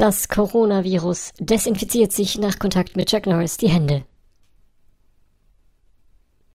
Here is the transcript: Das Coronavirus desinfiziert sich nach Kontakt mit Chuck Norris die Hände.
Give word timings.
Das 0.00 0.28
Coronavirus 0.28 1.32
desinfiziert 1.40 2.10
sich 2.10 2.38
nach 2.38 2.58
Kontakt 2.58 2.96
mit 2.96 3.10
Chuck 3.10 3.26
Norris 3.26 3.58
die 3.58 3.68
Hände. 3.68 4.02